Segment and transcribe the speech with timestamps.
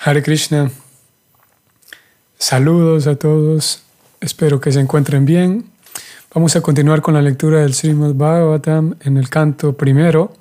[0.00, 0.70] Hare Krishna.
[2.38, 3.82] Saludos a todos.
[4.20, 5.64] Espero que se encuentren bien.
[6.32, 10.32] Vamos a continuar con la lectura del Srimad Bhagavatam en el canto primero,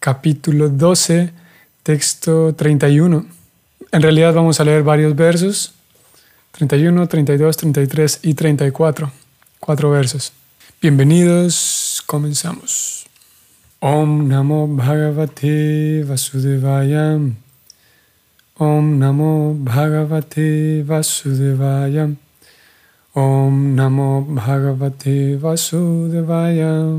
[0.00, 1.32] capítulo 12,
[1.82, 3.24] texto 31.
[3.90, 5.72] En realidad vamos a leer varios versos,
[6.52, 9.10] 31, 32, 33 y 34.
[9.60, 10.32] Cuatro versos.
[10.82, 13.06] Bienvenidos, comenzamos.
[13.80, 17.18] Om Namo Bhagavate Vasudevaya.
[18.60, 22.10] Om Namo Bhagavate Vasudevaya.
[23.14, 26.98] Om Namo Bhagavate Vasudevaya.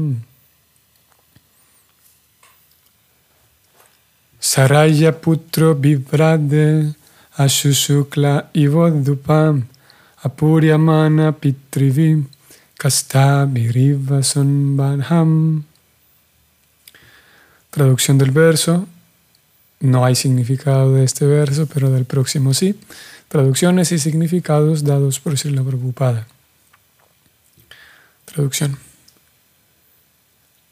[4.40, 6.96] Saraya Putro Vivrade
[7.38, 9.64] Ashusukla Ivodupam
[10.24, 12.24] Apuryamana Pitrivi
[12.80, 15.66] Kastabhiriva Sunbadham.
[17.70, 18.88] Traducción del verso.
[19.80, 22.78] No hay significado de este verso, pero del próximo sí.
[23.30, 26.28] Traducciones y significados dados por Srila Prabhupada.
[28.26, 28.78] Traducción.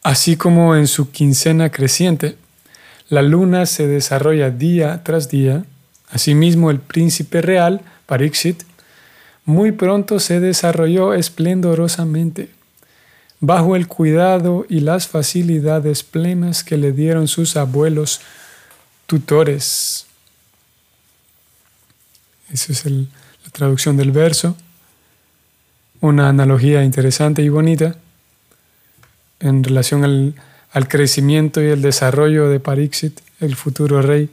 [0.04, 2.38] Así como en su quincena creciente,
[3.10, 5.66] la luna se desarrolla día tras día,
[6.10, 8.64] asimismo el príncipe real, Pariksit,
[9.46, 12.50] muy pronto se desarrolló esplendorosamente,
[13.40, 18.22] bajo el cuidado y las facilidades plenas que le dieron sus abuelos
[19.08, 20.06] tutores.
[22.54, 23.08] Esa es la
[23.52, 24.56] traducción del verso.
[26.00, 27.96] Una analogía interesante y bonita
[29.40, 30.36] en relación al,
[30.72, 34.30] al crecimiento y el desarrollo de Pariksit, el futuro rey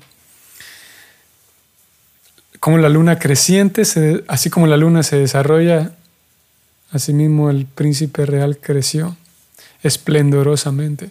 [2.65, 3.83] como la luna creciente,
[4.27, 5.93] así como la luna se desarrolla,
[6.93, 9.19] asimismo el príncipe real creció
[9.83, 11.11] esplendorosamente.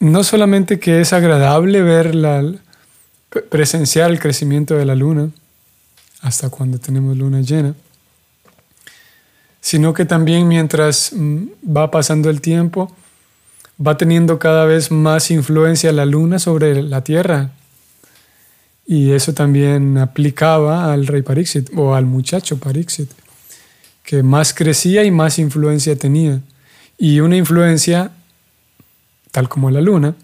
[0.00, 2.42] No solamente que es agradable ver la,
[3.50, 5.30] presenciar el crecimiento de la luna,
[6.22, 7.74] hasta cuando tenemos luna llena,
[9.60, 11.44] sino que también mientras mm,
[11.76, 12.94] va pasando el tiempo,
[13.84, 17.52] va teniendo cada vez más influencia la luna sobre la Tierra,
[18.86, 23.08] y eso también aplicaba al rey Pariksit o al muchacho Pariksit,
[24.02, 26.40] que más crecía y más influencia tenía.
[26.98, 28.10] Y una influencia,
[29.30, 30.14] tal como la luna,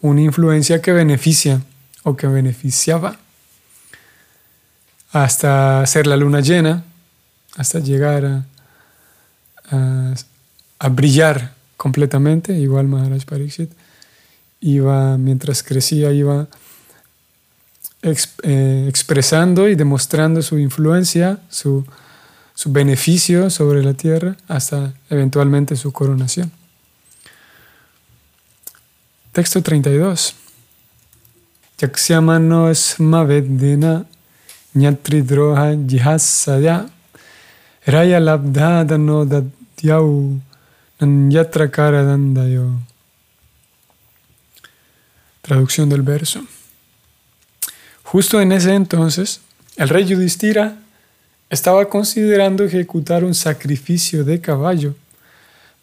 [0.00, 1.60] una influencia que beneficia
[2.02, 3.18] o que beneficiaba
[5.12, 6.82] hasta ser la luna llena,
[7.56, 8.24] hasta llegar
[9.70, 10.14] a,
[10.78, 13.70] a, brillar completamente, igual Maharaj Pariksit,
[14.60, 16.48] iba, mientras crecía, iba
[18.02, 21.86] eh, expresando y demostrando su influencia, su,
[22.54, 26.50] su beneficio sobre la tierra, hasta eventualmente su coronación.
[29.34, 30.32] Texto 32.
[31.80, 34.04] Yaksyamano smavedena
[34.76, 36.86] nyatridroha jihasaya
[37.84, 40.38] raya labdhadano dadyau
[41.00, 42.78] nanyatra karadandayo.
[45.42, 46.46] Traducción del verso.
[48.04, 49.40] Justo en ese entonces,
[49.74, 50.76] el rey Yudhishthira
[51.50, 54.94] estaba considerando ejecutar un sacrificio de caballo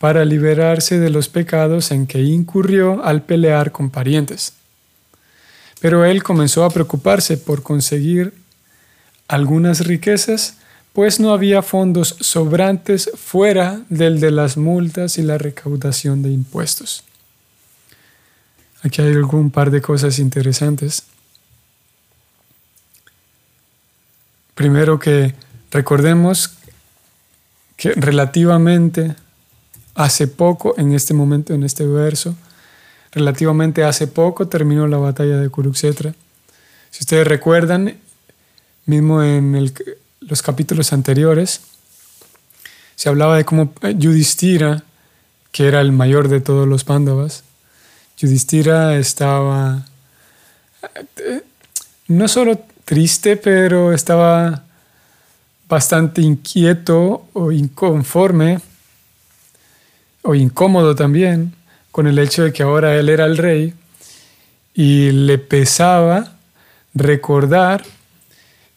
[0.02, 4.54] para liberarse de los pecados en que incurrió al pelear con parientes.
[5.80, 8.34] Pero él comenzó a preocuparse por conseguir
[9.28, 10.56] algunas riquezas,
[10.92, 17.04] pues no había fondos sobrantes fuera del de las multas y la recaudación de impuestos.
[18.82, 21.04] Aquí hay algún par de cosas interesantes.
[24.56, 25.36] Primero que
[25.70, 26.56] recordemos
[27.78, 29.16] que relativamente
[29.96, 32.36] hace poco, en este momento, en este verso,
[33.12, 36.14] relativamente hace poco terminó la batalla de Kurukshetra.
[36.90, 37.98] Si ustedes recuerdan,
[38.86, 39.72] mismo en
[40.22, 41.62] los capítulos anteriores,
[42.96, 44.84] se hablaba de cómo Yudhishthira,
[45.52, 47.44] que era el mayor de todos los Pándavas,
[48.18, 49.86] Yudhishthira estaba
[51.18, 51.42] eh,
[52.08, 54.64] no solo triste, pero estaba
[55.68, 58.60] bastante inquieto o inconforme
[60.24, 61.54] o incómodo también
[61.92, 63.74] con el hecho de que ahora él era el rey
[64.74, 66.34] y le pesaba
[66.94, 67.84] recordar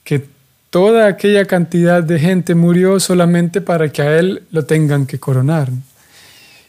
[0.02, 0.26] que
[0.70, 5.70] toda aquella cantidad de gente murió solamente para que a él lo tengan que coronar.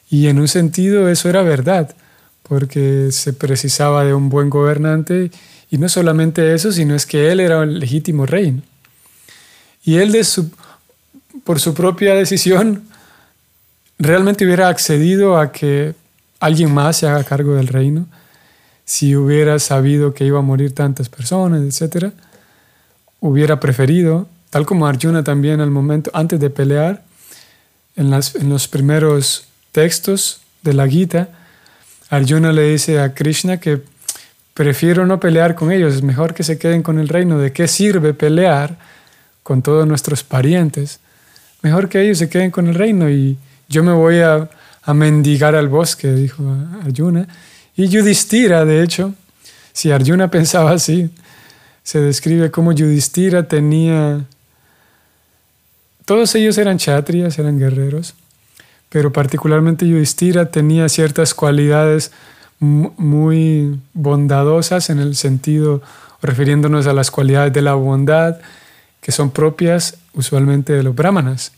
[0.09, 1.95] Y en un sentido eso era verdad,
[2.43, 5.31] porque se precisaba de un buen gobernante
[5.71, 8.61] y no solamente eso, sino es que él era el legítimo rey.
[9.83, 10.25] Y él, de
[11.43, 12.83] por su propia decisión,
[13.97, 15.93] realmente hubiera accedido a que
[16.39, 18.07] alguien más se haga cargo del reino
[18.85, 22.13] si hubiera sabido que iba a morir tantas personas, etc.,
[23.19, 27.03] hubiera preferido, tal como Arjuna también al momento, antes de pelear,
[27.95, 31.29] en, en los primeros textos de la Gita,
[32.09, 33.81] Arjuna le dice a Krishna que
[34.53, 37.39] prefiero no pelear con ellos, es mejor que se queden con el reino.
[37.39, 38.77] ¿De qué sirve pelear
[39.41, 40.99] con todos nuestros parientes?
[41.63, 44.49] Mejor que ellos se queden con el reino y yo me voy a,
[44.93, 46.43] mendigar al bosque, dijo
[46.83, 47.27] Arjuna.
[47.75, 49.13] Y Yudhishthira, de hecho,
[49.73, 51.09] si Arjuna pensaba así,
[51.83, 54.25] se describe como Yudhishthira tenía...
[56.05, 58.13] Todos ellos eran chatrias, eran guerreros,
[58.89, 62.11] pero particularmente Yudhishthira tenía ciertas cualidades
[62.59, 65.81] muy bondadosas en el sentido,
[66.21, 68.37] refiriéndonos a las cualidades de la bondad
[69.01, 71.51] que son propias usualmente de los brahmanas.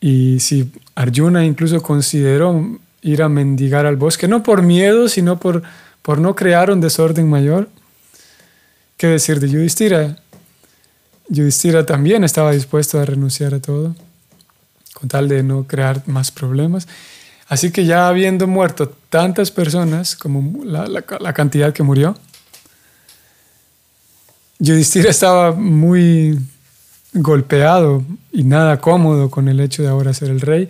[0.00, 5.62] Y si Arjuna incluso consideró ir a mendigar al bosque, no por miedo, sino por,
[6.02, 7.68] por no crear un desorden mayor.
[8.96, 10.18] ¿Qué decir de Yudhishthira?
[11.28, 13.94] Yudhishthira también estaba dispuesto a renunciar a todo,
[14.94, 16.88] con tal de no crear más problemas.
[17.48, 22.16] Así que ya habiendo muerto tantas personas como la, la cantidad que murió,
[24.58, 26.38] Yudhishthira estaba muy
[27.12, 28.02] golpeado
[28.36, 30.68] y nada cómodo con el hecho de ahora ser el rey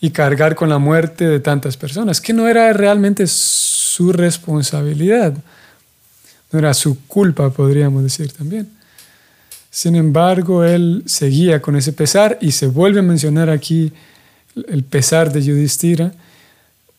[0.00, 5.32] y cargar con la muerte de tantas personas, que no era realmente su responsabilidad,
[6.50, 8.68] no era su culpa, podríamos decir también.
[9.70, 13.92] Sin embargo, él seguía con ese pesar y se vuelve a mencionar aquí
[14.66, 16.12] el pesar de Yudhishthira,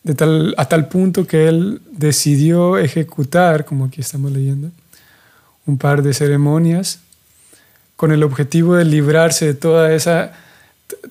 [0.04, 4.72] de tal, a tal punto que él decidió ejecutar, como aquí estamos leyendo,
[5.66, 7.00] un par de ceremonias
[8.00, 10.31] con el objetivo de librarse de toda esa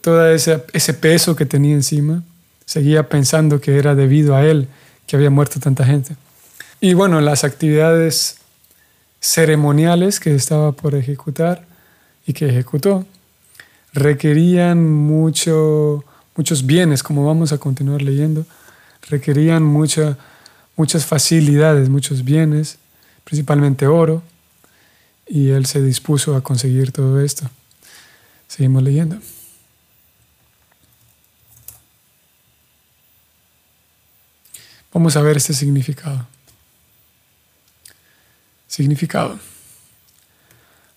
[0.01, 2.23] todo ese, ese peso que tenía encima,
[2.65, 4.69] seguía pensando que era debido a él
[5.07, 6.17] que había muerto tanta gente.
[6.81, 8.39] Y bueno, las actividades
[9.21, 11.67] ceremoniales que estaba por ejecutar
[12.27, 13.05] y que ejecutó
[13.93, 16.07] requerían mucho,
[16.37, 18.47] muchos bienes, como vamos a continuar leyendo,
[19.11, 20.17] requerían mucha,
[20.75, 22.79] muchas facilidades, muchos bienes,
[23.25, 24.23] principalmente oro,
[25.29, 27.49] y él se dispuso a conseguir todo esto.
[28.47, 29.19] Seguimos leyendo.
[34.93, 36.27] Vamos a ver este significado.
[38.67, 39.39] Significado.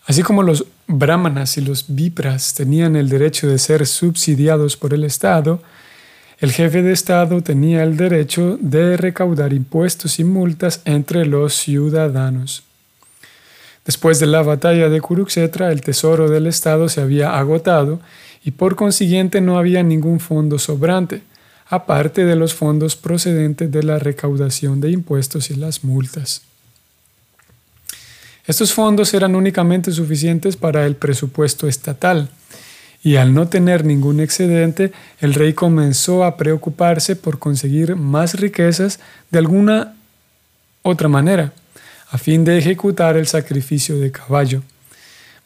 [0.06, 5.04] Así como los brahmanas y los vipras tenían el derecho de ser subsidiados por el
[5.04, 5.62] Estado,
[6.40, 12.64] el jefe de Estado tenía el derecho de recaudar impuestos y multas entre los ciudadanos.
[13.86, 18.00] Después de la batalla de Kurukshetra, el tesoro del Estado se había agotado
[18.44, 21.24] y por consiguiente no había ningún fondo sobrante
[21.72, 26.42] aparte de los fondos procedentes de la recaudación de impuestos y las multas.
[28.46, 32.30] Estos fondos eran únicamente suficientes para el presupuesto estatal,
[33.04, 34.92] y al no tener ningún excedente,
[35.22, 39.00] el rey comenzó a preocuparse por conseguir más riquezas
[39.32, 39.96] de alguna
[40.84, 41.54] otra manera,
[42.12, 44.62] a fin de ejecutar el sacrificio de caballo.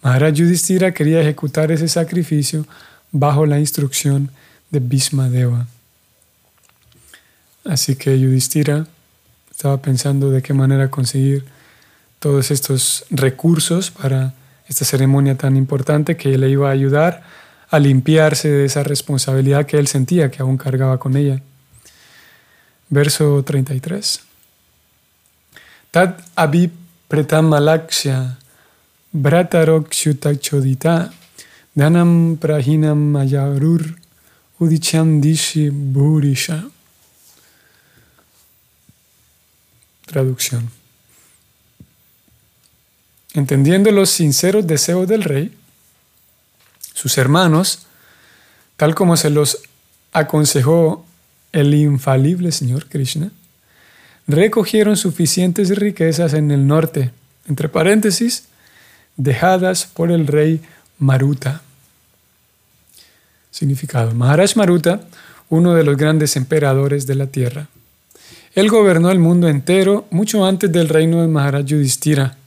[0.02, 2.66] Maharaj Yudhishthira quería ejecutar ese sacrificio
[3.12, 4.32] bajo la instrucción
[4.72, 5.68] de Bhismadeva.
[7.64, 8.88] Así que Yudhishthira
[9.52, 11.46] estaba pensando de qué manera conseguir
[12.20, 14.34] todos estos recursos para
[14.68, 17.24] esta ceremonia tan importante que le iba a ayudar
[17.70, 21.42] a limpiarse de esa responsabilidad que él sentía que aún cargaba con ella.
[22.90, 24.22] Verso 33.
[25.96, 26.70] Tad abhi
[27.08, 28.36] pretamalaksha
[29.14, 31.10] chodita
[31.74, 33.96] dhanam prahinam mayarur
[34.60, 36.70] udicham dishi bhurisha.
[40.06, 40.70] Traducción.
[43.34, 45.58] Entendiendo los sinceros deseos del rey,
[46.94, 47.88] sus hermanos,
[48.76, 49.60] tal como se los
[50.12, 51.06] aconsejó
[51.54, 53.32] el infalible Señor Krishna,
[54.28, 57.12] recogieron suficientes riquezas en el norte,
[57.48, 58.46] entre paréntesis,
[59.18, 60.62] dejadas por el rey
[61.00, 61.62] Maruta.
[63.52, 64.14] Significado.
[64.14, 65.02] Maharaj Maruta,
[65.50, 67.68] uno de los grandes emperadores de la tierra.
[68.54, 72.38] Él gobernó el mundo entero mucho antes del reino de Maharaj Yudhishthira.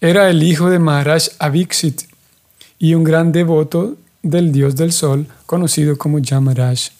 [0.00, 2.02] Era el hijo de Maharaj Aviksit
[2.78, 6.90] y un gran devoto del dios del sol conocido como Yamaraj.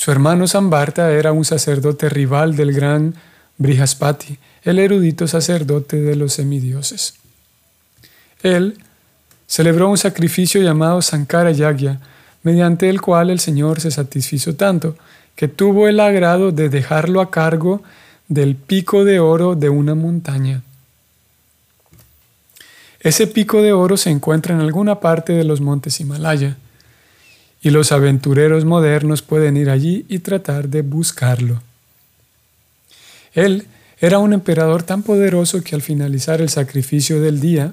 [0.00, 3.14] Su hermano Sambarta era un sacerdote rival del gran
[3.58, 7.16] Brihaspati, el erudito sacerdote de los semidioses.
[8.42, 8.78] Él
[9.46, 12.00] celebró un sacrificio llamado Sankara Yagya,
[12.42, 14.96] mediante el cual el Señor se satisfizo tanto
[15.36, 17.82] que tuvo el agrado de dejarlo a cargo
[18.26, 20.62] del pico de oro de una montaña.
[23.00, 26.56] Ese pico de oro se encuentra en alguna parte de los montes Himalaya,
[27.62, 31.62] y los aventureros modernos pueden ir allí y tratar de buscarlo.
[33.34, 33.66] Él
[34.00, 37.72] era un emperador tan poderoso que al finalizar el sacrificio del día,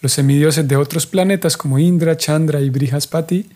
[0.00, 3.46] los semidioses de otros planetas como Indra, Chandra y Brihaspati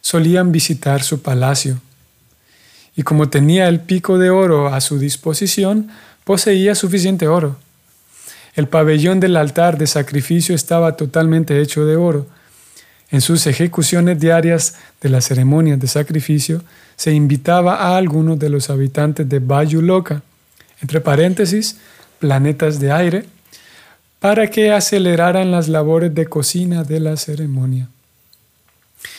[0.00, 1.80] solían visitar su palacio.
[2.96, 5.88] Y como tenía el pico de oro a su disposición,
[6.24, 7.56] poseía suficiente oro.
[8.54, 12.26] El pabellón del altar de sacrificio estaba totalmente hecho de oro.
[13.10, 16.62] En sus ejecuciones diarias de las ceremonias de sacrificio,
[16.96, 20.22] se invitaba a algunos de los habitantes de Loka,
[20.82, 21.78] entre paréntesis,
[22.18, 23.24] planetas de aire,
[24.20, 27.88] para que aceleraran las labores de cocina de la ceremonia.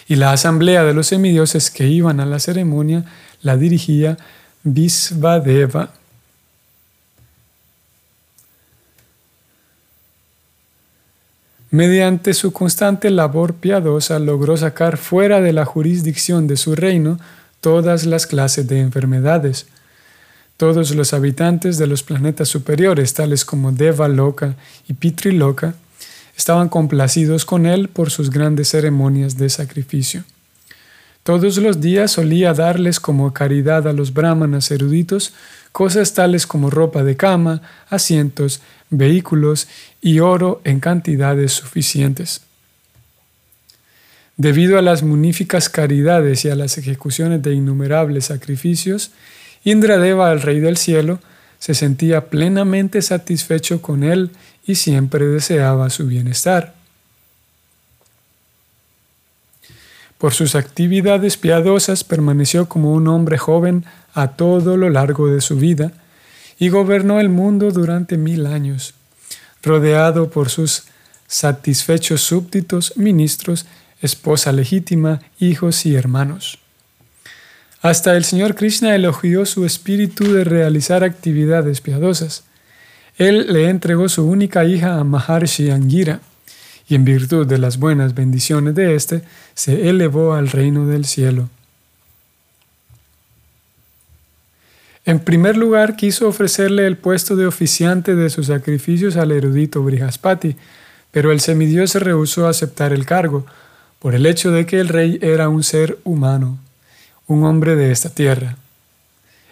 [0.08, 3.05] Y la asamblea de los semidioses que iban a la ceremonia
[3.41, 4.17] la dirigía
[4.63, 5.93] Visvadeva.
[11.72, 17.20] Mediante su constante labor piadosa logró sacar fuera de la jurisdicción de su reino
[17.62, 19.68] todas las clases de enfermedades,
[20.58, 24.56] todos los habitantes de los planetas superiores, tales como Deva Loka
[24.88, 25.76] y Pitri Loka,
[26.36, 30.24] estaban complacidos con él por sus grandes ceremonias de sacrificio.
[31.24, 35.34] Todos los días solía darles como caridad a los brahmanas eruditos
[35.72, 39.68] cosas tales como ropa de cama, asientos, vehículos
[40.02, 42.42] y oro en cantidades suficientes.
[44.38, 49.12] Debido a las muníficas caridades y a las ejecuciones de innumerables sacrificios,
[49.66, 51.20] Indradeva, el rey del cielo,
[51.60, 54.32] se sentía plenamente satisfecho con él
[54.66, 56.78] y siempre deseaba su bienestar.
[60.20, 65.56] Por sus actividades piadosas permaneció como un hombre joven a todo lo largo de su
[65.56, 65.94] vida
[66.60, 68.94] y gobernó el mundo durante mil años,
[69.64, 70.84] rodeado por sus
[71.26, 73.66] satisfechos súbditos, ministros,
[74.02, 76.60] esposa legítima, hijos y hermanos.
[77.82, 82.44] Hasta el Señor Krishna elogió su espíritu de realizar actividades piadosas.
[83.18, 86.20] Él le entregó su única hija a Maharshi Angira,
[86.89, 89.22] y en virtud de las buenas bendiciones de éste,
[89.53, 91.50] se elevó al reino del cielo.
[95.05, 100.55] En primer lugar, quiso ofrecerle el puesto de oficiante de sus sacrificios al erudito Brihaspati,
[101.12, 103.46] pero el semidios se rehusó aceptar el cargo,
[104.00, 106.58] por el hecho de que el rey era un ser humano
[107.29, 108.58] un hombre de esta tierra.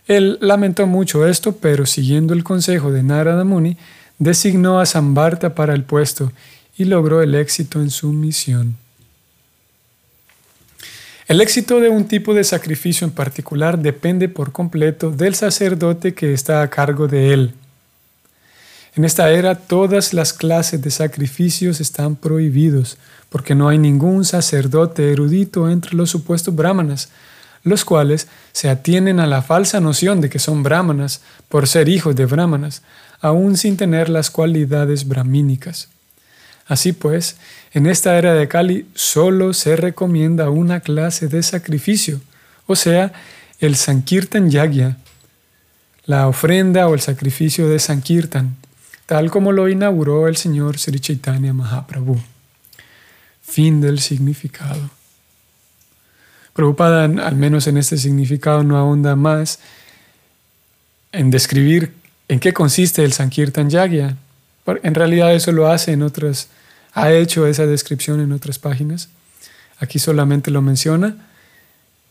[0.07, 3.77] Él lamentó mucho esto, pero siguiendo el consejo de Narada Muni,
[4.17, 6.31] designó a Sambarta para el puesto
[6.77, 8.77] y logró el éxito en su misión.
[11.27, 16.33] El éxito de un tipo de sacrificio en particular depende por completo del sacerdote que
[16.33, 17.53] está a cargo de él.
[18.95, 22.97] En esta era todas las clases de sacrificios están prohibidos,
[23.29, 27.09] porque no hay ningún sacerdote erudito entre los supuestos brahmanas,
[27.63, 32.15] los cuales se atienen a la falsa noción de que son brahmanas por ser hijos
[32.15, 32.83] de brahmanas,
[33.19, 35.89] aún sin tener las cualidades brahmínicas.
[36.67, 37.37] Así pues,
[37.71, 42.21] en esta era de Kali solo se recomienda una clase de sacrificio,
[42.65, 43.13] o sea,
[43.59, 44.97] el Sankirtan Yagya,
[46.05, 48.55] la ofrenda o el sacrificio de Sankirtan,
[49.05, 52.19] tal como lo inauguró el señor Sri Chaitanya Mahaprabhu.
[53.41, 54.89] Fin del significado.
[56.53, 59.59] Preocupada, al menos en este significado, no ahonda más
[61.11, 61.93] en describir
[62.27, 64.17] en qué consiste el Sankirtan Yagya.
[64.83, 66.49] En realidad eso lo hace en otras,
[66.97, 69.09] ha hecho esa descripción en otras páginas.
[69.79, 71.15] Aquí solamente lo menciona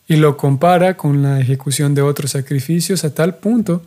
[0.07, 3.83] y lo compara con la ejecución de otros sacrificios a tal punto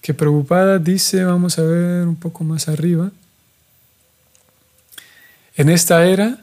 [0.00, 3.10] que preocupada dice, vamos a ver un poco más arriba,
[5.56, 6.38] en esta era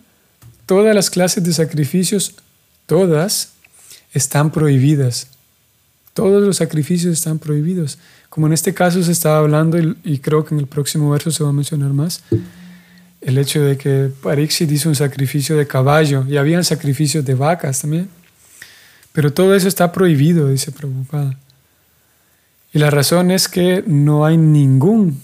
[0.66, 2.36] todas las clases de sacrificios
[2.86, 3.54] todas
[4.14, 5.28] están prohibidas.
[6.14, 7.98] Todos los sacrificios están prohibidos.
[8.30, 11.44] Como en este caso se estaba hablando, y, creo que en el próximo verso se
[11.44, 12.24] va a mencionar más,
[13.22, 17.82] el hecho de que Pariksit hizo un sacrificio de caballo y habían sacrificios de vacas
[17.82, 18.10] también.
[19.14, 21.38] Pero todo eso está prohibido, dice Prabhupada.
[22.74, 25.22] Y la razón es que no hay ningún,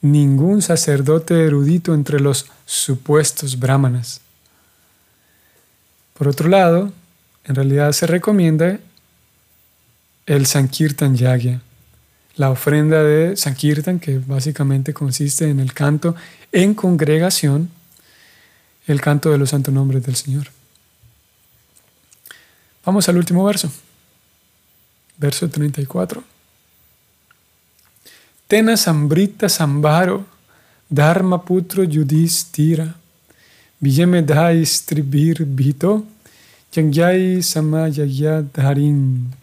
[0.00, 4.20] ningún sacerdote erudito entre los supuestos brahmanas.
[6.14, 6.92] Por otro lado,
[7.44, 8.78] en realidad se recomienda
[10.26, 11.60] el Sankirtan Yagya,
[12.36, 16.14] la ofrenda de Sankirtan, que básicamente consiste en el canto
[16.52, 17.70] en congregación,
[18.86, 20.48] el canto de los santos nombres del Señor.
[22.84, 23.70] Vamos al último verso.
[25.20, 26.24] verso 34.
[28.48, 30.26] Tena sambrita sambaro,
[30.88, 32.96] dharma putro yudhistira,
[33.80, 36.04] dai stribir bhito,
[36.72, 39.39] yangyai samayaya dharin.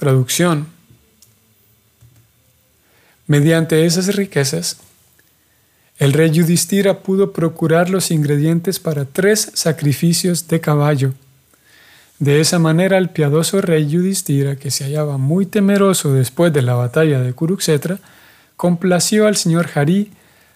[0.00, 0.66] Traducción.
[3.26, 4.78] Mediante esas riquezas,
[5.98, 11.12] el rey Yudhishthira pudo procurar los ingredientes para tres sacrificios de caballo.
[12.18, 16.72] De esa manera, el piadoso rey Yudhishthira, que se hallaba muy temeroso después de la
[16.72, 17.98] batalla de Kuruksetra,
[18.56, 20.12] complació al señor Hari,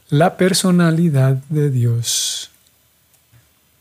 [0.08, 2.50] la personalidad de Dios.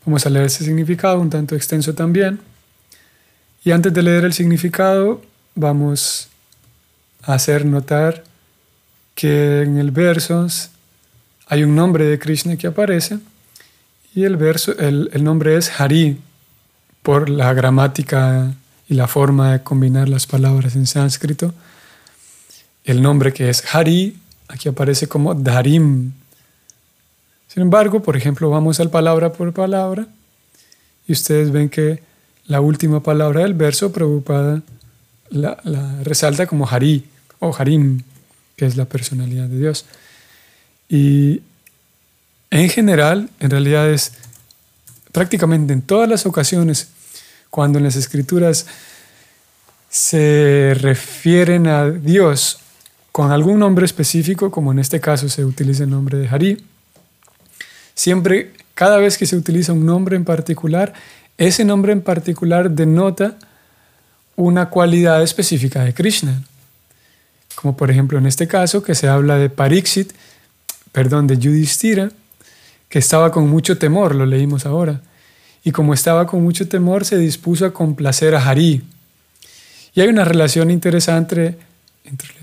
[0.04, 2.38] Vamos a leer ese significado, un tanto extenso también.
[3.64, 5.22] Y antes de leer el significado,
[5.54, 6.28] vamos
[7.22, 8.24] a hacer notar
[9.14, 10.46] que en el verso
[11.46, 13.18] hay un nombre de Krishna que aparece
[14.14, 16.20] y el, verso, el, nombre es Hari,
[17.02, 18.54] por la gramática
[18.88, 21.52] y la forma de combinar las palabras en sánscrito.
[22.84, 24.16] El nombre que es Hari,
[24.48, 26.12] aquí aparece como Dharim.
[27.48, 30.06] Sin embargo, por ejemplo, vamos al palabra por palabra
[31.06, 32.02] y ustedes ven que
[32.46, 34.62] la última palabra del verso, preocupada,
[35.30, 35.58] la,
[36.02, 37.04] resalta como Hari
[37.38, 38.02] o Harim,
[38.56, 39.86] que es la personalidad de Dios.
[40.88, 41.42] Y
[42.50, 44.12] en general, en realidad es
[45.12, 46.88] prácticamente en todas las ocasiones
[47.50, 48.66] cuando en las escrituras
[49.88, 52.58] se refieren a Dios
[53.12, 56.64] con algún nombre específico, como en este caso se utiliza el nombre de Hari,
[57.94, 60.92] siempre, cada vez que se utiliza un nombre en particular,
[61.38, 63.38] ese nombre en particular denota
[64.36, 66.42] una cualidad específica de Krishna.
[67.54, 70.12] Como por ejemplo en este caso que se habla de Pariksit,
[70.92, 72.10] perdón, de Yudhishthira,
[72.88, 75.00] que estaba con mucho temor, lo leímos ahora.
[75.64, 78.82] Y como estaba con mucho temor, se dispuso a complacer a Hari.
[79.94, 81.56] Y hay una relación interesante
[82.04, 82.34] entre,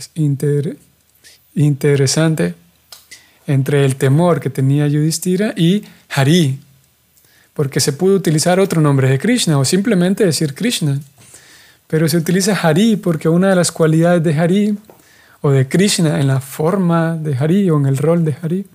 [3.86, 6.60] el temor que tenía Yudhishthira y Hari,
[7.54, 11.00] porque se pudo utilizar otro nombre de Krishna o simplemente decir Krishna.
[11.92, 14.78] Pero se utiliza Hari porque una de las cualidades de Hari
[15.42, 18.66] o de Krishna en la forma de Hari o en el rol de Hari,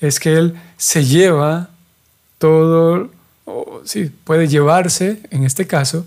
[0.00, 1.70] es que él se lleva
[2.38, 3.10] todo,
[3.46, 6.06] o sí, puede llevarse, en este caso,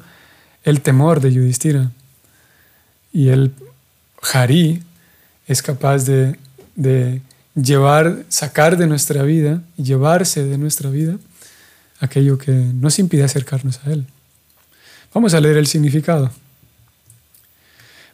[0.63, 1.91] el temor de Yudhishthira.
[3.11, 3.51] Y el
[4.31, 4.81] Hari
[5.45, 6.39] es capaz de,
[6.75, 7.21] de
[7.53, 11.17] llevar, sacar de nuestra vida, llevarse de nuestra vida
[11.99, 14.05] aquello que nos impide acercarnos a Él.
[15.13, 16.31] Vamos a leer el significado.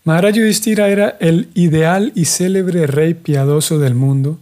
[0.03, 4.39] Maharaj Yudhishthira era el ideal y célebre rey piadoso del mundo,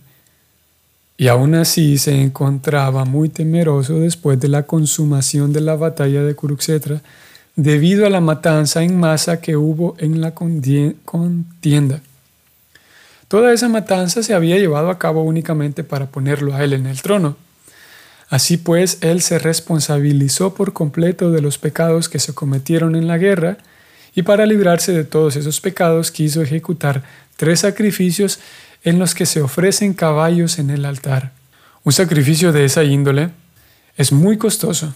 [1.17, 6.35] y aún así se encontraba muy temeroso después de la consumación de la batalla de
[6.35, 7.01] Kuruksetra,
[7.55, 12.01] debido a la matanza en masa que hubo en la contienda.
[13.27, 17.01] Toda esa matanza se había llevado a cabo únicamente para ponerlo a él en el
[17.01, 17.35] trono.
[18.29, 23.17] Así pues, él se responsabilizó por completo de los pecados que se cometieron en la
[23.17, 23.57] guerra,
[24.13, 27.03] y para librarse de todos esos pecados quiso ejecutar
[27.35, 28.39] tres sacrificios
[28.83, 31.31] en los que se ofrecen caballos en el altar.
[31.83, 33.29] Un sacrificio de esa índole
[33.95, 34.93] es muy costoso.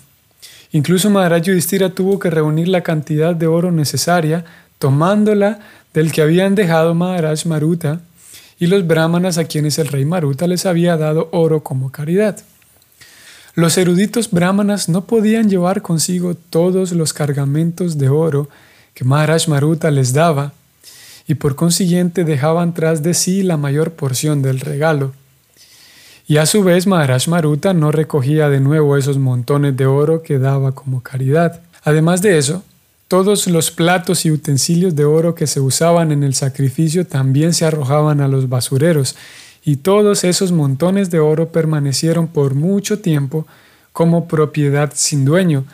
[0.71, 4.45] Incluso Maharaj Yudhishthira tuvo que reunir la cantidad de oro necesaria,
[4.79, 5.59] tomándola
[5.93, 8.01] del que habían dejado Maharaj Maruta
[8.59, 12.43] y los brahmanas a quienes el rey Maruta les había dado oro como caridad.
[13.53, 18.49] Los eruditos brahmanas no podían llevar consigo todos los cargamentos de oro
[18.93, 20.53] que Maharaj Maruta les daba
[21.27, 25.13] y por consiguiente dejaban tras de sí la mayor porción del regalo.
[26.27, 30.39] Y a su vez Maharaj Maruta no recogía de nuevo esos montones de oro que
[30.39, 31.61] daba como caridad.
[31.83, 32.63] Además de eso,
[33.09, 37.65] todos los platos y utensilios de oro que se usaban en el sacrificio también se
[37.65, 39.17] arrojaban a los basureros,
[39.63, 43.45] y todos esos montones de oro permanecieron por mucho tiempo
[43.93, 45.65] como propiedad sin dueño,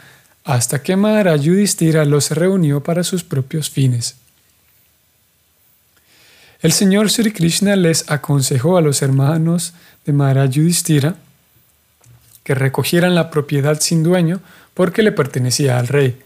[0.44, 4.16] hasta que Maharaj Yudhishthira los reunió para sus propios fines.
[6.62, 9.74] El Señor Sri Krishna les aconsejó a los hermanos
[10.06, 11.16] de Maharaj Yudhishthira
[12.44, 14.40] que recogieran la propiedad sin dueño
[14.74, 16.18] porque le pertenecía al rey.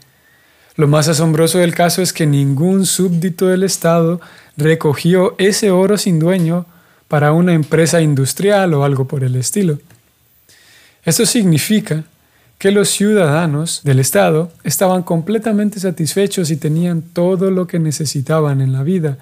[0.75, 4.21] Lo más asombroso del caso es que ningún súbdito del Estado
[4.55, 6.65] recogió ese oro sin dueño
[7.11, 9.79] para una empresa industrial o algo por el estilo.
[11.03, 12.05] Esto significa
[12.57, 18.71] que los ciudadanos del Estado estaban completamente satisfechos y tenían todo lo que necesitaban en
[18.71, 19.17] la vida,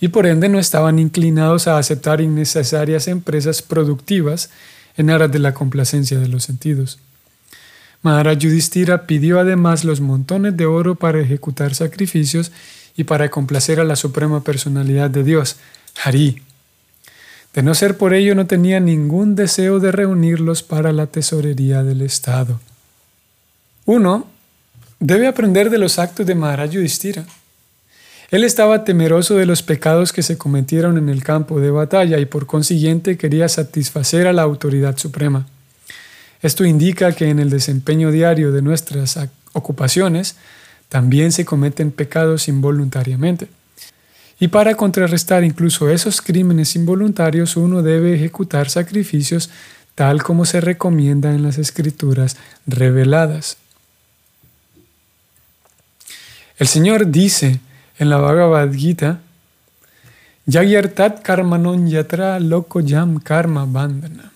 [0.00, 4.50] y por ende no estaban inclinados a aceptar innecesarias empresas productivas
[4.96, 7.00] en aras de la complacencia de los sentidos.
[8.02, 12.52] Maharaj Yudhishthira pidió además los montones de oro para ejecutar sacrificios
[12.96, 15.56] y para complacer a la suprema personalidad de Dios,
[16.04, 16.40] Hari.
[17.54, 22.02] De no ser por ello no tenía ningún deseo de reunirlos para la tesorería del
[22.02, 22.60] Estado.
[23.84, 24.26] Uno
[24.98, 27.24] debe aprender de los actos de Maharaj Yudhishthira.
[28.30, 32.26] Él estaba temeroso de los pecados que se cometieron en el campo de batalla y
[32.26, 35.46] por consiguiente quería satisfacer a la autoridad suprema.
[36.42, 39.18] Esto indica que en el desempeño diario de nuestras
[39.52, 40.34] ocupaciones
[40.88, 43.46] también se cometen pecados involuntariamente.
[44.40, 49.50] Y para contrarrestar incluso esos crímenes involuntarios uno debe ejecutar sacrificios
[49.94, 53.58] tal como se recomienda en las escrituras reveladas.
[56.58, 57.60] El Señor dice
[57.98, 59.20] en la Bhagavad Gita,
[60.46, 62.38] Yagyartat karmanon yatra
[63.22, 64.32] karma bandana,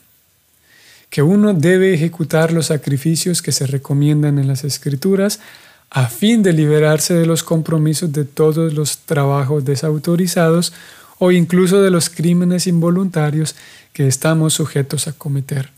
[1.10, 5.40] que uno debe ejecutar los sacrificios que se recomiendan en las escrituras
[5.90, 10.72] a fin de liberarse de los compromisos de todos los trabajos desautorizados
[11.18, 13.56] o incluso de los crímenes involuntarios
[13.92, 15.70] que estamos sujetos a cometer.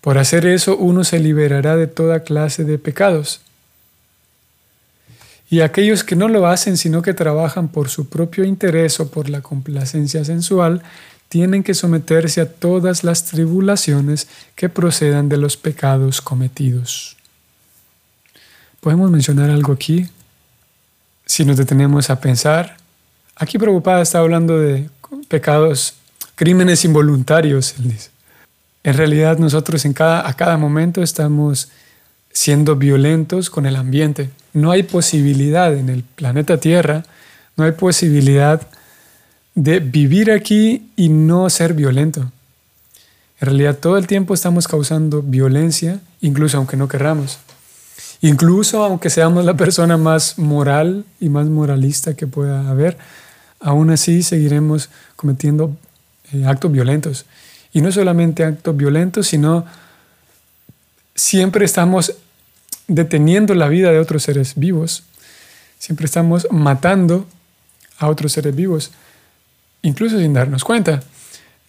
[0.00, 3.40] Por hacer eso uno se liberará de toda clase de pecados.
[5.48, 9.28] Y aquellos que no lo hacen sino que trabajan por su propio interés o por
[9.28, 10.82] la complacencia sensual,
[11.28, 17.16] tienen que someterse a todas las tribulaciones que procedan de los pecados cometidos.
[18.80, 20.08] ¿Podemos mencionar algo aquí?
[21.24, 22.76] Si nos detenemos a pensar,
[23.34, 24.88] aquí preocupada está hablando de
[25.28, 25.94] pecados,
[26.36, 28.10] crímenes involuntarios, dice.
[28.84, 31.68] En realidad nosotros en cada, a cada momento estamos
[32.30, 34.30] siendo violentos con el ambiente.
[34.52, 37.02] No hay posibilidad en el planeta Tierra,
[37.56, 38.68] no hay posibilidad
[39.56, 42.30] vivir aquí y no ser violento.
[43.40, 47.38] En realidad todo el tiempo estamos causando violencia, incluso aunque no querramos.
[48.20, 52.96] Incluso aunque seamos la persona más moral y más moralista que pueda haber,
[53.60, 55.76] aún así seguiremos cometiendo
[56.32, 57.24] eh, actos violentos.
[57.72, 59.66] Y no solamente actos violentos, sino
[61.14, 62.14] siempre estamos
[62.88, 65.02] deteniendo la vida de otros seres vivos.
[65.78, 67.26] Siempre estamos matando
[67.98, 68.92] a otros seres vivos
[69.82, 71.02] incluso sin darnos cuenta.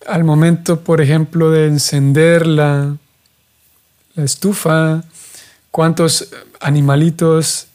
[0.07, 2.95] Al momento, por ejemplo, de encender la,
[4.15, 5.03] estufa,
[5.69, 7.67] cuántos animalitos,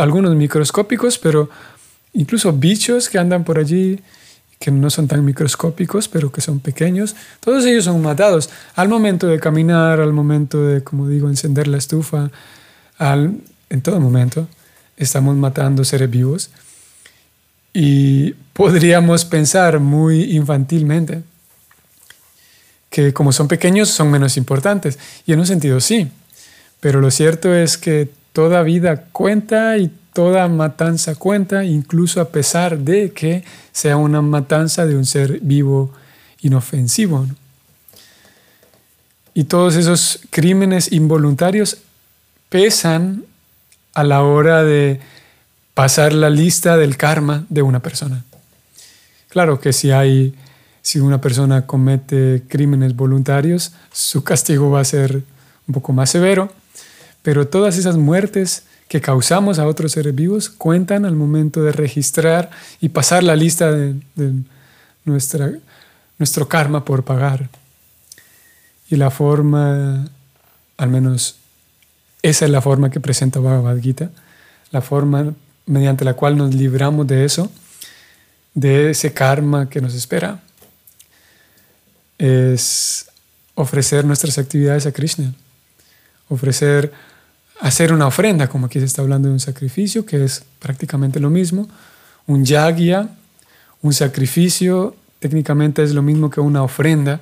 [0.00, 1.50] algunos microscópicos, pero
[2.14, 4.00] incluso bichos que andan por allí,
[4.58, 9.26] que no son tan microscópicos, pero que son pequeños, todos ellos son matados al momento
[9.26, 12.30] de caminar, al momento de, como digo, encender la estufa,
[12.96, 14.48] al, en todo momento
[14.96, 16.50] estamos matando seres vivos.
[17.72, 21.22] Y podríamos pensar muy infantilmente
[22.90, 24.98] que como son pequeños son menos importantes.
[25.26, 26.08] Y en un sentido sí,
[26.80, 32.78] pero lo cierto es que toda vida cuenta y toda matanza cuenta, incluso a pesar
[32.78, 35.90] de que sea una matanza de un ser vivo
[36.42, 37.26] inofensivo.
[39.32, 41.78] Y todos esos crímenes involuntarios
[42.50, 43.24] pesan
[43.94, 45.00] a la hora de
[45.74, 48.24] pasar la lista del karma de una persona.
[49.28, 50.34] Claro que si hay
[50.82, 55.22] si una persona comete crímenes voluntarios, su castigo va a ser
[55.68, 56.52] un poco más severo,
[57.22, 62.50] pero todas esas muertes que causamos a otros seres vivos cuentan al momento de registrar
[62.80, 63.94] y pasar la lista de,
[65.04, 67.48] nuestro karma por pagar.
[68.90, 70.10] Y la forma,
[70.76, 71.36] al menos
[72.22, 74.10] esa es la forma que presenta Bhagavad Gita,
[74.72, 75.32] la forma
[75.66, 77.50] mediante la cual nos libramos de eso,
[78.54, 80.42] de ese karma que nos espera,
[82.18, 83.06] es
[83.54, 85.34] ofrecer nuestras actividades a Krishna,
[86.28, 86.92] ofrecer,
[87.60, 91.30] hacer una ofrenda, como aquí se está hablando de un sacrificio, que es prácticamente lo
[91.30, 91.68] mismo,
[92.26, 93.08] un yagya,
[93.82, 97.20] un sacrificio, técnicamente es lo mismo que una ofrenda,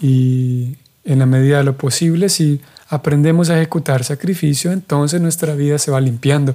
[0.00, 0.76] y
[1.08, 5.90] en la medida de lo posible, si aprendemos a ejecutar sacrificio, entonces nuestra vida se
[5.90, 6.54] va limpiando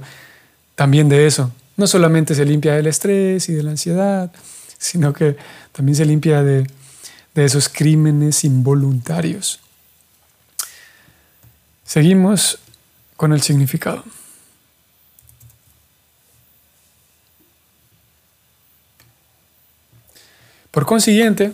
[0.76, 1.50] también de eso.
[1.76, 4.30] No solamente se limpia del estrés y de la ansiedad,
[4.78, 5.36] sino que
[5.72, 6.68] también se limpia de,
[7.34, 9.58] de esos crímenes involuntarios.
[11.84, 12.60] Seguimos
[13.16, 14.04] con el significado.
[20.70, 21.52] Por consiguiente,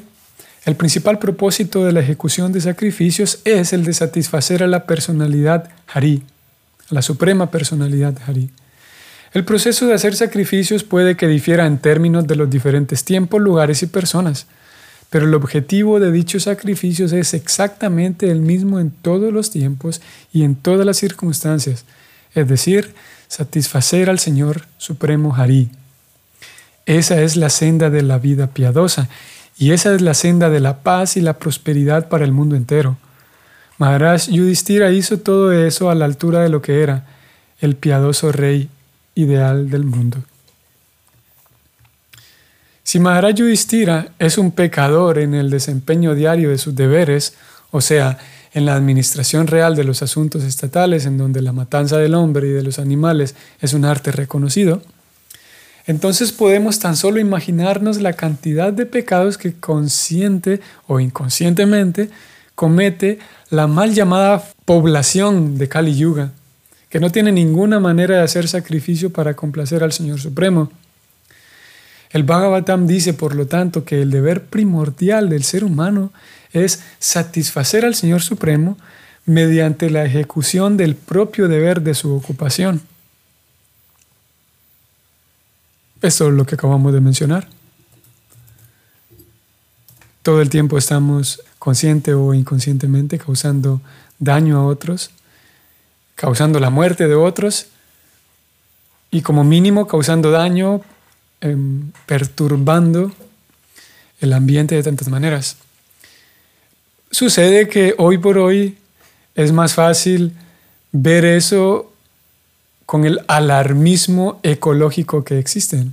[0.64, 5.70] el principal propósito de la ejecución de sacrificios es el de satisfacer a la personalidad
[5.92, 6.22] Hari,
[6.90, 8.50] a la suprema personalidad Hari.
[9.32, 13.82] El proceso de hacer sacrificios puede que difiera en términos de los diferentes tiempos, lugares
[13.82, 14.46] y personas.
[15.08, 20.00] pero el objetivo de dichos sacrificios es exactamente el mismo en todos los tiempos
[20.32, 21.84] y en todas las circunstancias,
[22.32, 22.94] es decir,
[23.26, 25.68] satisfacer al Señor Supremo Harí.
[26.86, 29.08] Esa es la senda de la vida piadosa
[29.60, 32.96] y esa es la senda de la paz y la prosperidad para el mundo entero.
[33.76, 37.06] Maharaj Yudhishthira hizo todo eso a la altura de lo que era
[37.60, 38.70] el piadoso rey
[39.14, 40.16] ideal del mundo.
[42.82, 47.34] Si Maharaj Yudhishthira es un pecador en el desempeño diario de sus deberes,
[47.70, 48.16] o sea,
[48.54, 52.52] en la administración real de los asuntos estatales, en donde la matanza del hombre y
[52.52, 54.80] de los animales es un arte reconocido,
[55.86, 62.10] entonces podemos tan solo imaginarnos la cantidad de pecados que consciente o inconscientemente
[62.54, 66.32] comete la mal llamada población de Kali Yuga,
[66.88, 70.70] que no tiene ninguna manera de hacer sacrificio para complacer al Señor Supremo.
[72.10, 76.12] El Bhagavatam dice, por lo tanto, que el deber primordial del ser humano
[76.52, 78.76] es satisfacer al Señor Supremo
[79.24, 82.82] mediante la ejecución del propio deber de su ocupación.
[86.02, 87.46] Esto es lo que acabamos de mencionar.
[90.22, 93.80] Todo el tiempo estamos consciente o inconscientemente causando
[94.18, 95.10] daño a otros,
[96.14, 97.66] causando la muerte de otros
[99.10, 100.82] y como mínimo causando daño,
[101.40, 103.12] em, perturbando
[104.20, 105.56] el ambiente de tantas maneras.
[107.10, 108.78] Sucede que hoy por hoy
[109.34, 110.32] es más fácil
[110.92, 111.89] ver eso
[112.90, 115.86] con el alarmismo ecológico que existe,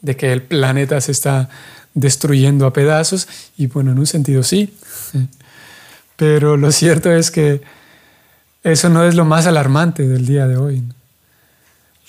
[0.00, 1.48] de que el planeta se está
[1.94, 4.76] destruyendo a pedazos, y bueno, en un sentido sí,
[6.16, 7.60] pero lo cierto es que
[8.64, 10.82] eso no es lo más alarmante del día de hoy.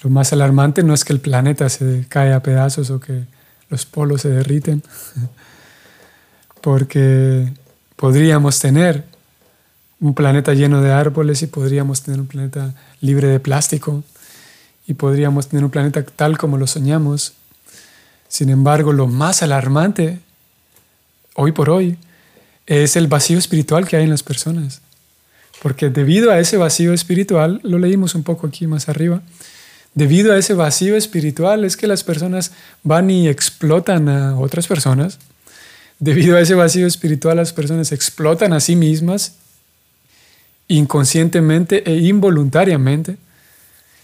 [0.02, 3.26] Lo más alarmante no es que el planeta se cae a pedazos o que
[3.70, 4.82] los polos se derriten,
[6.60, 7.54] porque
[7.98, 9.04] podríamos tener
[10.00, 14.04] un planeta lleno de árboles y podríamos tener un planeta libre de plástico
[14.88, 17.34] y podríamos tener un planeta tal como lo soñamos.
[18.28, 20.20] Sin embargo, lo más alarmante
[21.36, 21.98] hoy por hoy
[22.66, 24.82] es el vacío espiritual que hay en las personas.
[25.62, 29.22] Porque debido a ese vacío espiritual, lo leímos un poco aquí más arriba,
[29.94, 32.52] debido a ese vacío espiritual es que las personas
[32.84, 35.18] van y explotan a otras personas,
[36.00, 39.36] Debido a ese vacío espiritual, las personas explotan a sí mismas
[40.68, 43.18] inconscientemente e involuntariamente.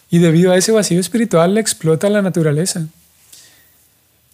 [0.10, 2.88] Y debido a ese vacío espiritual, explota la naturaleza.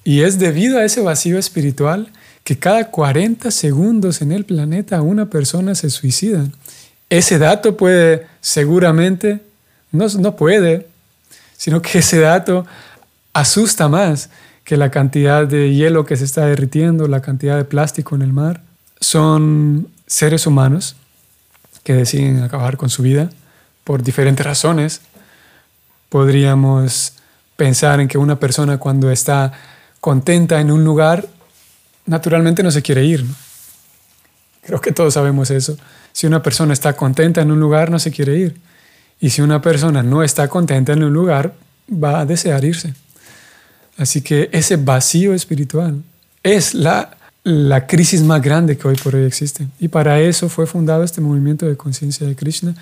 [0.04, 2.08] Y es debido a ese vacío espiritual
[2.44, 6.48] que cada 40 segundos en el planeta una persona se suicida.
[7.10, 9.42] Ese dato puede seguramente,
[9.92, 10.88] no, no puede,
[11.58, 12.66] sino que ese dato
[13.34, 14.30] asusta más
[14.64, 18.34] que la cantidad de hielo que se está derritiendo, la cantidad de plástico en el
[18.34, 18.62] mar,
[19.00, 20.96] son seres humanos
[21.88, 23.30] que deciden acabar con su vida
[23.86, 25.00] por diferentes razones.
[26.10, 27.14] Podríamos
[27.56, 29.54] pensar en que una persona cuando está
[30.02, 31.26] contenta en un lugar,
[32.06, 33.24] naturalmente no se quiere ir.
[34.66, 35.78] Creo que todos sabemos eso.
[36.12, 38.58] Si una persona está contenta en un lugar, no se quiere ir.
[39.22, 41.54] Y si una persona no está contenta en un lugar,
[41.90, 42.96] va a desear irse.
[43.98, 46.04] Así que ese vacío espiritual
[46.44, 47.16] es la,
[47.48, 49.70] la crisis más grande que hoy por hoy existe.
[49.80, 52.76] Y para eso fue fundado este movimiento de conciencia de Krishna,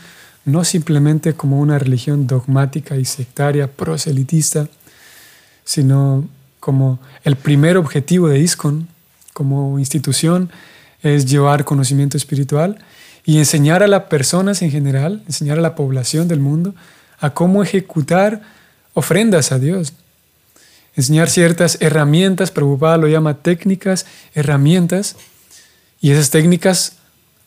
[0.44, 4.68] no simplemente como una religión dogmática y sectaria, proselitista,
[5.64, 6.28] sino
[6.60, 8.88] como el primer objetivo de ISKCON
[9.34, 10.50] como institución
[11.04, 12.80] es llevar conocimiento espiritual
[13.24, 16.74] y enseñar a las personas en general, enseñar a la población del mundo
[17.20, 18.42] a cómo ejecutar
[18.96, 19.94] ofrendas a Dios,
[20.96, 25.16] enseñar ciertas herramientas, Prabhupada lo llama técnicas, herramientas,
[26.02, 26.98] y esas técnicas,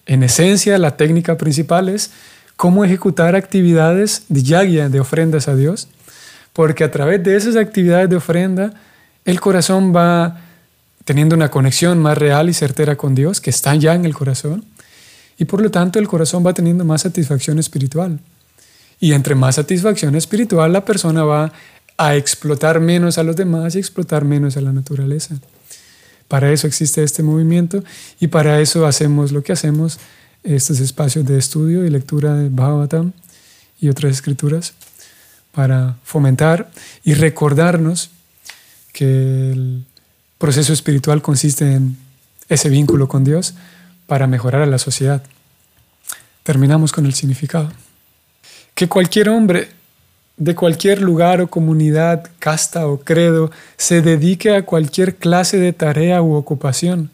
[0.06, 2.10] en esencia, la técnica principal es
[2.56, 5.88] cómo ejecutar actividades de yagya, de ofrendas a Dios,
[6.52, 8.74] porque a través de esas actividades de ofrenda,
[9.24, 10.40] el corazón va
[11.04, 14.64] teniendo una conexión más real y certera con Dios, que está ya en el corazón,
[15.38, 18.18] y por lo tanto el corazón va teniendo más satisfacción espiritual.
[19.00, 21.52] Y entre más satisfacción espiritual, la persona va
[21.98, 25.36] a explotar menos a los demás y explotar menos a la naturaleza.
[26.28, 27.82] Para eso existe este movimiento
[28.20, 29.98] y para eso hacemos lo que hacemos,
[30.44, 33.12] estos espacios de estudio y lectura de Bhagavatam
[33.80, 34.74] y otras escrituras,
[35.52, 36.70] para fomentar
[37.02, 38.10] y recordarnos
[38.92, 39.84] que el
[40.38, 41.96] proceso espiritual consiste en
[42.48, 43.54] ese vínculo con Dios
[44.06, 45.22] para mejorar a la sociedad.
[46.44, 47.72] Terminamos con el significado.
[48.74, 49.77] Que cualquier hombre
[50.38, 56.22] de cualquier lugar o comunidad, casta o credo se dedique a cualquier clase de tarea
[56.22, 57.10] u ocupación,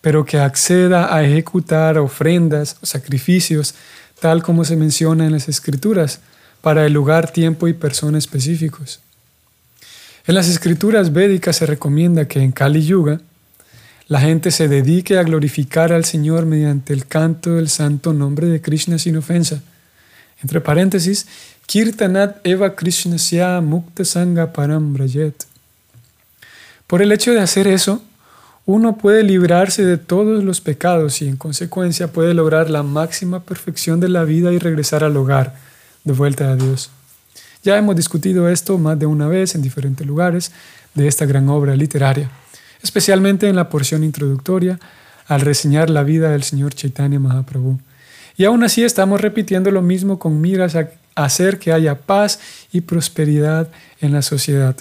[0.00, 3.74] pero que acceda a ejecutar ofrendas o sacrificios
[4.20, 6.20] tal como se menciona en las escrituras,
[6.60, 9.00] para el lugar, tiempo y persona específicos.
[10.26, 13.20] En las escrituras védicas se recomienda que en Kali Yuga
[14.08, 18.60] la gente se dedique a glorificar al Señor mediante el canto del santo nombre de
[18.60, 19.62] Krishna sin ofensa.
[20.42, 21.26] Entre paréntesis,
[21.68, 24.96] Kirtanat Eva Krishnasya Mukta Sangha Param
[26.86, 28.02] Por el hecho de hacer eso,
[28.64, 34.00] uno puede librarse de todos los pecados y en consecuencia puede lograr la máxima perfección
[34.00, 35.56] de la vida y regresar al hogar,
[36.04, 36.90] de vuelta a Dios.
[37.62, 40.52] Ya hemos discutido esto más de una vez en diferentes lugares
[40.94, 42.30] de esta gran obra literaria,
[42.82, 44.80] especialmente en la porción introductoria
[45.26, 47.78] al reseñar la vida del Señor Chaitanya Mahaprabhu.
[48.38, 50.88] Y aún así estamos repitiendo lo mismo con miras a
[51.24, 52.40] hacer que haya paz
[52.72, 53.68] y prosperidad
[54.00, 54.76] en la sociedad.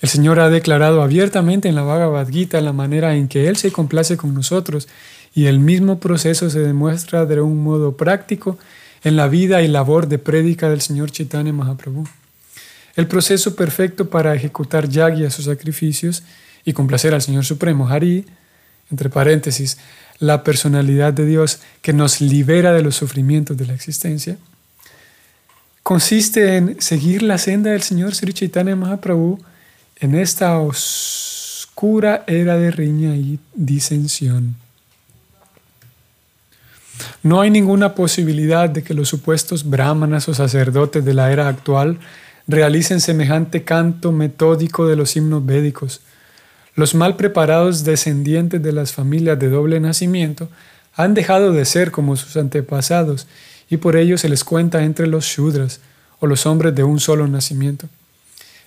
[0.00, 3.70] El Señor ha declarado abiertamente en la Bhagavad Gita la manera en que Él se
[3.70, 4.88] complace con nosotros
[5.34, 8.58] y el mismo proceso se demuestra de un modo práctico
[9.04, 12.06] en la vida y labor de prédica del Señor Chaitanya Mahaprabhu.
[12.96, 16.22] El proceso perfecto para ejecutar yagya, sus sacrificios,
[16.64, 18.26] y complacer al Señor Supremo, Hari,
[18.90, 19.78] entre paréntesis,
[20.20, 24.36] la personalidad de Dios que nos libera de los sufrimientos de la existencia,
[25.82, 29.40] consiste en seguir la senda del Señor Sri Chaitanya Mahaprabhu
[29.96, 34.56] en esta oscura era de riña y disensión.
[37.22, 41.98] No hay ninguna posibilidad de que los supuestos brahmanas o sacerdotes de la era actual
[42.46, 46.00] realicen semejante canto metódico de los himnos védicos.
[46.74, 50.48] Los mal preparados descendientes de las familias de doble nacimiento
[50.94, 53.26] han dejado de ser como sus antepasados
[53.68, 55.80] y por ello se les cuenta entre los shudras
[56.18, 57.88] o los hombres de un solo nacimiento.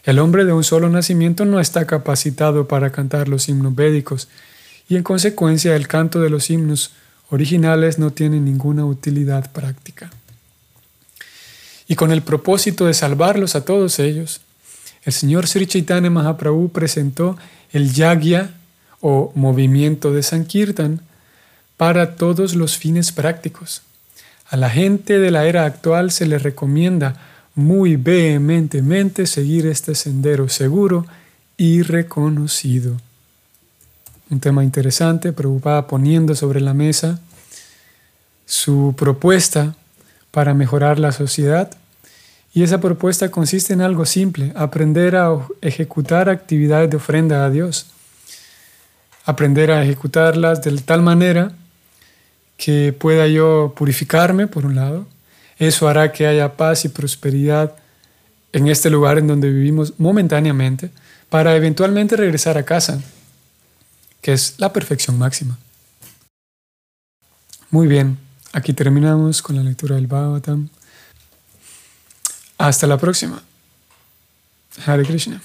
[0.03, 4.27] El hombre de un solo nacimiento no está capacitado para cantar los himnos védicos
[4.89, 6.91] y en consecuencia el canto de los himnos
[7.29, 10.11] originales no tiene ninguna utilidad práctica.
[11.87, 14.41] Y con el propósito de salvarlos a todos ellos,
[15.05, 17.37] el señor Sri Chaitanya Mahaprabhu presentó
[17.73, 18.51] el yagya
[19.01, 21.01] o movimiento de Sankirtan
[21.75, 23.81] para todos los fines prácticos.
[24.49, 27.19] A la gente de la era actual se le recomienda
[27.55, 31.05] muy vehementemente seguir este sendero seguro
[31.57, 32.97] y reconocido
[34.33, 37.19] un tema interesante, preocupada poniendo sobre la mesa
[38.45, 39.75] su propuesta
[40.31, 41.71] para mejorar la sociedad.
[42.53, 47.87] Y esa propuesta consiste en algo simple, aprender a ejecutar actividades de ofrenda a Dios.
[49.25, 51.53] Aprender a ejecutarlas de tal manera
[52.57, 55.07] que pueda yo purificarme, por un lado.
[55.57, 57.75] Eso hará que haya paz y prosperidad
[58.51, 60.91] en este lugar en donde vivimos momentáneamente,
[61.29, 63.01] para eventualmente regresar a casa
[64.23, 65.57] que es la perfección máxima.
[67.69, 68.17] Muy bien,
[68.53, 70.69] aquí terminamos con la lectura del Bhagavatam.
[72.57, 73.41] Hasta la próxima.
[74.85, 75.41] Hare Krishna.